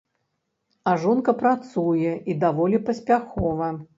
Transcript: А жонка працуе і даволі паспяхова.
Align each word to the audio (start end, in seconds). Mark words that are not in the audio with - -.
А 0.91 0.93
жонка 1.03 1.35
працуе 1.41 2.15
і 2.33 2.37
даволі 2.47 2.83
паспяхова. 2.91 3.73